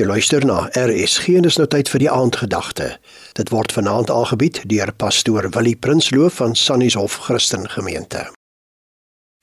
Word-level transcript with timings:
Jy 0.00 0.06
luister 0.08 0.44
na 0.48 0.62
RSG 0.80 1.34
en 1.36 1.44
dis 1.44 1.58
nou 1.60 1.66
tyd 1.68 1.90
vir 1.92 2.00
die 2.00 2.08
aandgedagte. 2.08 2.86
Dit 3.36 3.50
word 3.52 3.74
vanaand 3.76 4.08
aangebied 4.14 4.62
deur 4.70 4.94
pastoor 4.96 5.50
Willie 5.52 5.76
Prinsloo 5.76 6.30
van 6.32 6.54
Sannieshof 6.56 7.18
Christen 7.26 7.66
Gemeente. 7.68 8.22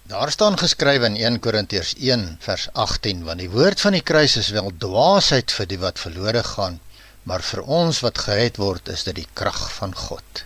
Daar 0.09 0.33
staan 0.33 0.57
geskrywe 0.57 1.12
in 1.12 1.20
1 1.20 1.38
Korintiërs 1.46 1.93
1 1.99 2.25
vers 2.47 2.65
18 2.73 3.21
want 3.28 3.43
die 3.43 3.51
woord 3.54 3.85
van 3.85 3.99
die 3.99 4.01
kruis 4.01 4.39
is 4.41 4.49
wel 4.57 4.71
dwaasheid 4.81 5.54
vir 5.59 5.70
die 5.75 5.79
wat 5.85 6.01
verlore 6.07 6.41
gaan, 6.50 6.82
maar 7.30 7.46
vir 7.52 7.62
ons 7.62 8.02
wat 8.08 8.26
gered 8.26 8.58
word 8.58 8.89
is 8.98 9.05
dit 9.05 9.21
die 9.21 9.30
krag 9.38 9.62
van 9.78 9.94
God. 9.94 10.46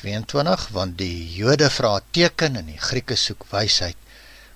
22 0.00 0.68
want 0.80 0.96
die 0.96 1.28
Jode 1.36 1.68
vra 1.76 1.98
teken 2.08 2.56
en 2.56 2.72
die 2.72 2.80
Grieke 2.88 3.20
soek 3.20 3.44
wysheid, 3.52 4.00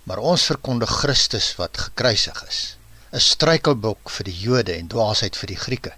maar 0.08 0.24
ons 0.24 0.48
verkondig 0.54 1.00
Christus 1.04 1.52
wat 1.60 1.88
gekruisig 1.90 2.46
is. 2.48 2.79
'n 3.18 3.22
struikelblok 3.22 4.10
vir 4.16 4.26
die 4.28 4.38
Jode 4.40 4.74
en 4.80 4.88
dwaasheid 4.90 5.36
vir 5.38 5.50
die 5.50 5.58
Grieke. 5.60 5.92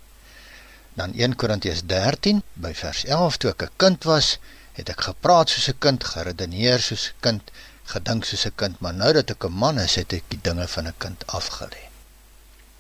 Dan 1.00 1.10
1 1.24 1.34
Korintiërs 1.40 1.82
13 1.88 2.38
by 2.64 2.70
vers 2.78 3.00
11 3.04 3.34
toe 3.40 3.50
ek 3.50 3.64
'n 3.64 3.74
kind 3.82 4.04
was, 4.10 4.28
het 4.78 4.92
ek 4.92 5.02
gepraat 5.08 5.50
soos 5.52 5.68
'n 5.68 5.78
kind, 5.86 6.04
geredeneer 6.12 6.80
soos 6.80 7.04
'n 7.08 7.18
kind, 7.26 7.50
gedink 7.92 8.24
soos 8.24 8.46
'n 8.46 8.54
kind, 8.62 8.80
maar 8.80 8.94
nou 8.94 9.12
dat 9.12 9.30
ek 9.34 9.44
'n 9.44 9.58
man 9.64 9.78
is, 9.78 9.96
het 10.00 10.12
ek 10.18 10.24
die 10.28 10.40
dinge 10.48 10.66
van 10.74 10.88
'n 10.88 10.94
kind 10.98 11.26
afgelê. 11.26 11.82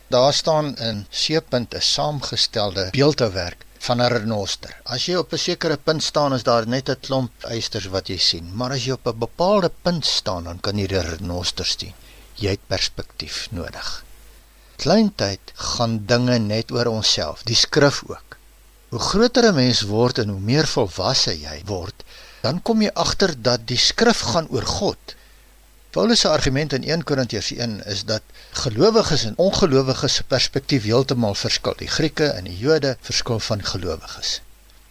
Daar 0.08 0.32
staan 0.32 0.76
in 0.76 1.06
seepunt 1.10 1.74
'n 1.74 1.80
saamgestelde 1.80 2.88
beeldhouwerk 2.90 3.66
van 3.78 4.00
'n 4.00 4.12
renoster. 4.12 4.80
As 4.84 5.06
jy 5.06 5.16
op 5.16 5.32
'n 5.32 5.38
sekere 5.38 5.76
punt 5.76 6.02
staan, 6.02 6.32
is 6.32 6.42
daar 6.42 6.66
net 6.66 6.88
'n 6.88 7.00
klomp 7.00 7.32
eisters 7.44 7.86
wat 7.86 8.08
jy 8.08 8.16
sien, 8.16 8.56
maar 8.56 8.70
as 8.70 8.84
jy 8.84 8.92
op 8.92 9.06
'n 9.06 9.18
bepaalde 9.18 9.70
punt 9.82 10.06
staan, 10.06 10.44
dan 10.44 10.60
kan 10.60 10.78
jy 10.78 10.86
die 10.86 11.00
renoster 11.00 11.66
sien. 11.66 11.94
Jy 12.34 12.50
het 12.50 12.66
perspektief 12.66 13.48
nodig 13.50 14.04
klein 14.82 15.12
tyd 15.14 15.52
gaan 15.74 16.00
dinge 16.10 16.38
net 16.42 16.72
oor 16.74 16.90
onsself, 16.90 17.44
die 17.46 17.58
skrif 17.58 18.02
ook. 18.08 18.36
Hoe 18.90 19.00
groter 19.00 19.46
'n 19.48 19.54
mens 19.54 19.82
word 19.94 20.18
en 20.18 20.28
hoe 20.34 20.40
meer 20.40 20.66
volwasse 20.66 21.34
jy 21.40 21.62
word, 21.66 22.04
dan 22.42 22.62
kom 22.62 22.82
jy 22.82 22.90
agter 22.94 23.34
dat 23.48 23.66
die 23.66 23.78
skrif 23.78 24.20
gaan 24.32 24.48
oor 24.50 24.66
God. 24.66 25.14
Paulus 25.92 26.20
se 26.20 26.28
argument 26.28 26.72
in 26.72 26.84
1 26.84 27.04
Korintiërs 27.04 27.50
1 27.52 27.84
is 27.86 28.04
dat 28.04 28.22
gelowiges 28.50 29.24
en 29.24 29.34
ongelowiges 29.36 30.14
se 30.14 30.22
perspektief 30.24 30.82
heeltemal 30.82 31.34
verskil. 31.34 31.74
Die 31.78 31.88
Grieke 31.88 32.26
en 32.26 32.44
die 32.44 32.58
Jode 32.58 32.96
verskil 33.00 33.40
van 33.40 33.62
gelowiges. 33.64 34.40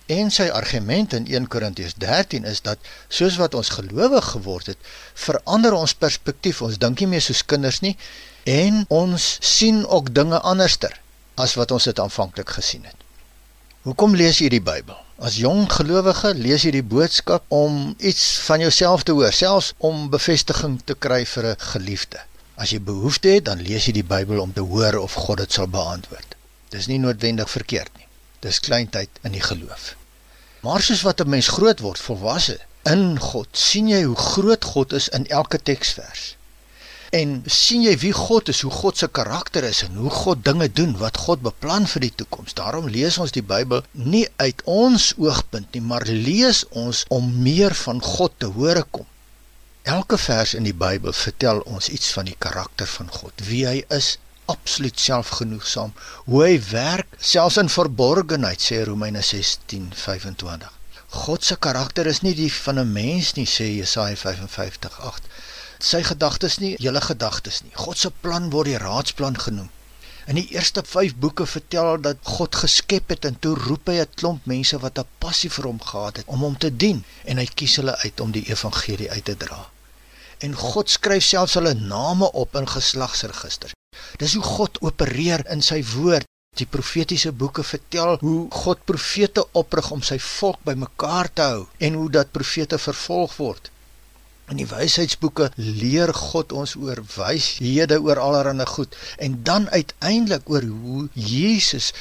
En 0.05 0.31
sy 0.31 0.47
argument 0.49 1.13
in 1.13 1.25
1 1.27 1.47
Korintiërs 1.47 1.93
13 1.97 2.45
is 2.45 2.61
dat 2.61 2.77
soos 3.07 3.35
wat 3.41 3.53
ons 3.53 3.69
gelowig 3.69 4.25
geword 4.35 4.65
het, 4.65 4.77
verander 5.13 5.73
ons 5.73 5.93
perspektief. 5.93 6.61
Ons 6.61 6.77
dink 6.77 6.99
nie 6.99 7.07
meer 7.07 7.21
soos 7.21 7.45
kinders 7.45 7.81
nie 7.81 7.97
en 8.43 8.85
ons 8.87 9.37
sien 9.39 9.87
ook 9.87 10.13
dinge 10.13 10.39
anderster 10.39 10.99
as 11.35 11.53
wat 11.53 11.71
ons 11.71 11.83
dit 11.83 11.99
aanvanklik 11.99 12.49
gesien 12.49 12.83
het. 12.85 12.97
Hoekom 13.81 14.15
lees 14.15 14.39
jy 14.41 14.49
die 14.49 14.61
Bybel? 14.61 14.97
As 15.21 15.37
jong 15.37 15.67
gelowige 15.69 16.33
lees 16.33 16.65
jy 16.65 16.71
die 16.73 16.85
boodskap 16.85 17.45
om 17.53 17.95
iets 17.97 18.39
van 18.47 18.61
jouself 18.61 19.03
te 19.05 19.13
hoor, 19.13 19.33
selfs 19.33 19.73
om 19.77 20.09
bevestiging 20.09 20.79
te 20.85 20.95
kry 20.95 21.25
vir 21.25 21.45
'n 21.51 21.59
geliefde. 21.73 22.19
As 22.55 22.69
jy 22.69 22.79
behoefte 22.79 23.29
het, 23.29 23.45
dan 23.45 23.61
lees 23.61 23.85
jy 23.85 23.93
die 23.93 24.03
Bybel 24.03 24.39
om 24.39 24.53
te 24.53 24.61
hoor 24.61 24.97
of 24.97 25.13
God 25.13 25.37
dit 25.37 25.51
sal 25.51 25.67
beantwoord. 25.67 26.35
Dis 26.69 26.87
nie 26.87 26.99
noodwendig 26.99 27.49
verkeerd 27.49 27.97
nie. 27.97 28.07
Dis 28.39 28.59
kleintyd 28.59 29.09
in 29.23 29.31
die 29.31 29.41
geloof. 29.41 29.95
Maar 30.61 30.81
soos 30.81 31.01
wat 31.01 31.21
'n 31.21 31.29
mens 31.29 31.47
groot 31.47 31.79
word, 31.79 31.99
volwasse 31.99 32.59
in 32.83 33.19
God, 33.19 33.47
sien 33.51 33.87
jy 33.87 34.03
hoe 34.03 34.15
groot 34.15 34.63
God 34.63 34.93
is 34.93 35.09
in 35.09 35.27
elke 35.27 35.61
teksvers 35.61 36.35
en 37.11 37.31
sien 37.51 37.81
jy 37.83 37.91
wie 37.99 38.13
God 38.15 38.49
is, 38.53 38.61
hoe 38.63 38.71
God 38.71 38.99
se 39.01 39.07
karakter 39.11 39.65
is 39.67 39.81
en 39.83 39.97
hoe 39.99 40.11
God 40.15 40.45
dinge 40.47 40.69
doen 40.71 40.93
wat 41.01 41.19
God 41.25 41.41
beplan 41.43 41.87
vir 41.93 42.05
die 42.05 42.13
toekoms. 42.21 42.55
Daarom 42.55 42.87
lees 42.87 43.17
ons 43.19 43.33
die 43.35 43.43
Bybel 43.43 43.83
nie 43.91 44.23
uit 44.39 44.63
ons 44.63 45.09
oogpunt 45.19 45.75
nie, 45.75 45.83
maar 45.83 46.07
lees 46.07 46.63
ons 46.83 47.03
om 47.11 47.27
meer 47.43 47.75
van 47.83 47.99
God 48.05 48.37
te 48.39 48.51
hore 48.55 48.85
kom. 48.95 49.07
Elke 49.83 50.15
vers 50.21 50.55
in 50.55 50.63
die 50.69 50.77
Bybel 50.77 51.11
vertel 51.11 51.59
ons 51.67 51.91
iets 51.91 52.13
van 52.15 52.31
die 52.31 52.37
karakter 52.39 52.87
van 52.87 53.11
God, 53.11 53.43
wie 53.49 53.65
hy 53.67 53.81
is, 53.91 54.13
absoluut 54.51 54.99
selfgenoegsaam, 54.99 55.91
hoe 56.31 56.43
hy 56.45 56.55
werk, 56.71 57.19
selfs 57.19 57.59
in 57.59 57.71
verborgenheid, 57.71 58.63
sê 58.63 58.85
Romeine 58.87 59.23
16:25. 59.25 60.79
God 61.11 61.43
se 61.43 61.57
karakter 61.59 62.07
is 62.07 62.21
nie 62.23 62.35
die 62.35 62.51
van 62.63 62.79
'n 62.79 62.91
mens 62.93 63.35
nie, 63.35 63.47
sê 63.47 63.67
Jesaja 63.67 64.15
55:8 64.15 65.27
sy 65.83 66.01
gedagtes 66.03 66.57
nie 66.63 66.75
julle 66.79 67.01
gedagtes 67.01 67.61
nie. 67.63 67.73
God 67.75 67.97
se 67.97 68.11
plan 68.23 68.49
word 68.53 68.71
die 68.71 68.81
raadsplan 68.81 69.37
genoem. 69.45 69.69
In 70.29 70.37
die 70.37 70.47
eerste 70.53 70.83
5 70.85 71.15
boeke 71.23 71.45
vertel 71.49 71.97
dat 72.01 72.17
God 72.23 72.55
geskep 72.63 73.09
het 73.09 73.25
en 73.25 73.39
toe 73.43 73.55
roep 73.57 73.89
hy 73.89 73.97
'n 74.01 74.13
klomp 74.21 74.45
mense 74.45 74.77
wat 74.83 74.99
'n 74.99 75.09
passie 75.19 75.49
vir 75.49 75.65
hom 75.65 75.81
gehad 75.81 76.17
het 76.17 76.27
om 76.27 76.39
hom 76.45 76.57
te 76.57 76.69
dien 76.83 77.03
en 77.25 77.37
hy 77.37 77.45
kies 77.45 77.75
hulle 77.81 77.95
uit 78.03 78.19
om 78.19 78.31
die 78.31 78.45
evangelie 78.49 79.09
uit 79.11 79.25
te 79.25 79.35
dra. 79.35 79.69
En 80.39 80.55
God 80.55 80.89
skryf 80.89 81.23
selfs 81.23 81.53
hulle 81.53 81.73
name 81.73 82.31
op 82.31 82.55
in 82.55 82.67
geslagsregisters. 82.67 83.73
Dis 84.17 84.33
hoe 84.33 84.43
God 84.43 84.81
opereer 84.81 85.45
in 85.55 85.61
sy 85.61 85.83
woord. 85.95 86.25
Die 86.59 86.67
profetiese 86.67 87.31
boeke 87.31 87.63
vertel 87.63 88.17
hoe 88.19 88.47
God 88.51 88.85
profete 88.85 89.45
oprig 89.51 89.91
om 89.91 90.01
sy 90.01 90.19
volk 90.19 90.59
bymekaar 90.63 91.33
te 91.33 91.41
hou 91.41 91.67
en 91.77 91.93
hoe 91.93 92.09
dat 92.09 92.31
profete 92.31 92.77
vervolg 92.77 93.37
word. 93.37 93.71
In 94.51 94.59
die 94.59 94.67
wysheidsboeke 94.67 95.45
leer 95.55 96.11
God 96.17 96.51
ons 96.61 96.75
oor 96.75 96.99
wyshede 97.15 98.01
oor 98.03 98.19
allerlei 98.19 98.65
goed 98.73 98.97
en 99.27 99.37
dan 99.47 99.69
uiteindelik 99.69 100.49
oor 100.51 100.67
hoe 100.83 101.07
Jesus 101.13 101.93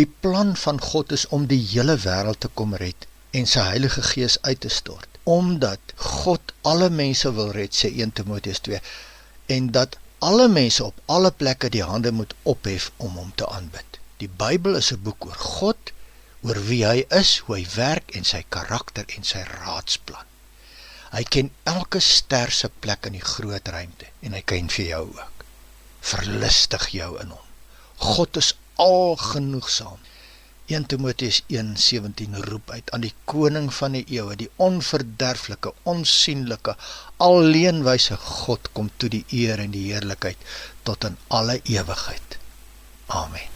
die 0.00 0.08
plan 0.26 0.56
van 0.64 0.80
God 0.82 1.14
is 1.18 1.26
om 1.38 1.46
die 1.52 1.60
hele 1.70 1.94
wêreld 2.04 2.42
te 2.42 2.50
kom 2.60 2.74
red 2.82 3.06
en 3.30 3.46
sy 3.46 3.68
Heilige 3.68 4.02
Gees 4.10 4.38
uit 4.42 4.60
te 4.66 4.72
stort 4.80 5.22
omdat 5.36 5.94
God 5.96 6.52
alle 6.72 6.90
mense 6.90 7.30
wil 7.38 7.54
red 7.54 7.78
sê 7.78 7.92
1 7.94 8.16
Timoteus 8.18 8.58
2 8.66 8.82
en 9.56 9.70
dat 9.78 9.98
alle 10.18 10.48
mense 10.48 10.84
op 10.84 10.98
alle 11.06 11.30
plekke 11.30 11.70
die 11.74 11.82
hande 11.82 12.12
moet 12.18 12.34
ophef 12.42 12.90
om 12.96 13.14
hom 13.18 13.32
te 13.34 13.46
aanbid. 13.46 13.98
Die 14.22 14.30
Bybel 14.42 14.76
is 14.82 14.92
'n 14.92 15.02
boek 15.02 15.26
oor 15.26 15.40
God, 15.54 15.92
oor 16.42 16.58
wie 16.66 16.84
hy 16.86 17.06
is, 17.22 17.38
hoe 17.46 17.56
hy 17.56 17.66
werk 17.74 18.14
en 18.18 18.24
sy 18.24 18.44
karakter 18.48 19.04
en 19.16 19.24
sy 19.24 19.42
raadsplan. 19.54 20.26
Hy 21.12 21.22
ken 21.28 21.50
elke 21.68 22.00
ster 22.00 22.50
se 22.56 22.70
plek 22.84 23.08
in 23.10 23.18
die 23.18 23.26
groot 23.34 23.68
ruimte 23.68 24.08
en 24.24 24.36
hy 24.36 24.40
ken 24.48 24.70
vir 24.72 24.86
jou 24.94 25.02
ook. 25.10 25.44
Verlustig 26.12 26.86
jou 26.96 27.10
in 27.20 27.34
hom. 27.34 27.48
God 28.02 28.38
is 28.40 28.54
algenoegsaam. 28.80 30.00
1 30.72 30.86
Timoteus 30.88 31.42
1:17 31.52 32.38
roep 32.48 32.70
uit 32.70 32.90
aan 32.96 33.04
die 33.04 33.12
koning 33.28 33.68
van 33.74 33.98
die 33.98 34.04
eeue, 34.16 34.36
die 34.40 34.48
onverderflike, 34.56 35.74
onsigbare, 35.92 36.76
alleenwyse 37.28 38.16
God 38.16 38.72
kom 38.72 38.88
toe 38.96 39.10
die 39.12 39.24
eer 39.42 39.60
en 39.60 39.74
die 39.76 39.84
heerlikheid 39.90 40.48
tot 40.88 41.04
in 41.10 41.18
alle 41.28 41.60
ewigheid. 41.68 42.38
Amen. 43.06 43.52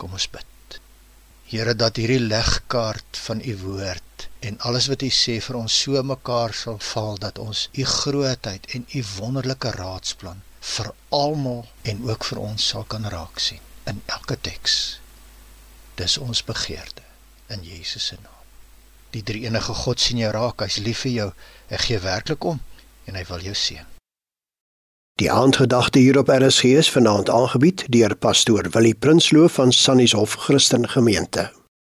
Kom 0.00 0.16
ons 0.16 0.30
bid. 0.30 0.80
Here 1.52 1.76
dat 1.76 2.00
hierdie 2.00 2.22
legkaart 2.22 3.20
van 3.26 3.44
u 3.44 3.58
woord 3.66 4.05
en 4.40 4.58
alles 4.58 4.86
wat 4.92 5.02
u 5.02 5.08
sê 5.10 5.38
vir 5.40 5.56
ons 5.56 5.78
so 5.82 6.02
mekaar 6.02 6.54
sal 6.54 6.78
val 6.92 7.18
dat 7.18 7.38
ons 7.38 7.68
u 7.72 7.84
grootheid 7.84 8.66
en 8.76 8.86
u 8.92 9.04
wonderlike 9.16 9.70
raadsplan 9.70 10.42
vir 10.60 10.92
almal 11.08 11.64
en 11.82 12.04
ook 12.10 12.24
vir 12.30 12.38
ons 12.42 12.68
sal 12.68 12.84
kan 12.84 13.08
raak 13.16 13.38
sien 13.38 13.62
in 13.86 14.02
elke 14.06 14.36
teks. 14.40 15.00
Dis 15.94 16.18
ons 16.18 16.44
begeerte 16.44 17.04
in 17.48 17.62
Jesus 17.62 18.06
se 18.06 18.16
naam. 18.22 18.32
Die 19.14 19.22
drie 19.22 19.46
enige 19.46 19.74
God 19.74 20.00
sien 20.00 20.18
jou 20.20 20.30
raak, 20.34 20.60
hy's 20.60 20.80
lief 20.82 21.04
vir 21.06 21.12
jou. 21.12 21.28
Hy 21.70 21.82
gee 21.86 22.00
werklik 22.02 22.44
om 22.44 22.58
en 23.06 23.14
hy 23.14 23.22
wil 23.28 23.44
jou 23.46 23.54
seën. 23.54 23.86
Die 25.16 25.30
aandgedagte 25.32 26.02
hier 26.02 26.18
op 26.20 26.28
RSG 26.28 26.74
is 26.76 26.90
vanaand 26.92 27.30
aangebied 27.32 27.86
deur 27.88 28.12
pastoor 28.20 28.68
Willie 28.74 28.94
Prinsloo 28.94 29.48
van 29.48 29.72
Sannieshof 29.72 30.34
Christen 30.44 30.88
Gemeente. 30.88 31.52